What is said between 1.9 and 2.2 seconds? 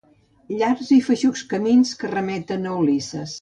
que